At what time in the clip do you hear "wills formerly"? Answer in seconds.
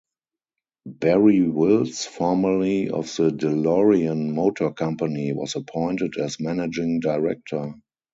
1.47-2.89